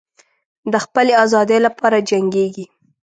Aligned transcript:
د 0.71 0.73
خپلې 0.85 1.13
آزادۍ 1.23 1.59
لپاره 1.67 2.05
جنګیږي. 2.09 2.65